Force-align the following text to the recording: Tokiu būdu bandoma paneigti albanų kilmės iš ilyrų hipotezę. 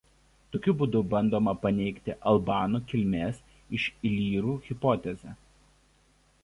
Tokiu 0.53 0.73
būdu 0.77 1.01
bandoma 1.11 1.53
paneigti 1.65 2.15
albanų 2.31 2.81
kilmės 2.93 3.43
iš 3.79 3.87
ilyrų 4.13 4.59
hipotezę. 4.71 5.41